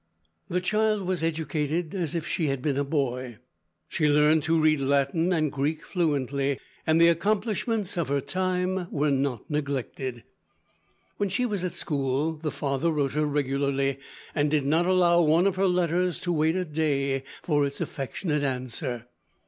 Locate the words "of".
7.97-8.07, 15.45-15.55